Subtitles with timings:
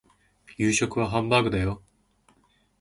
[0.57, 1.83] 夕食はハンバーグだよ